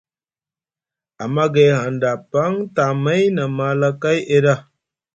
[1.23, 4.53] Amma gay hanɗa paŋ, tamay na mahalakay e ɗa.